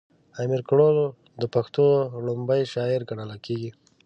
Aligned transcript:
امير 0.41 0.61
کروړ 0.69 0.95
د 1.41 1.43
پښتو 1.53 1.85
ړومبی 2.23 2.61
شاعر 2.73 3.01
ګڼلی 3.09 3.37
کيږي 3.45 3.71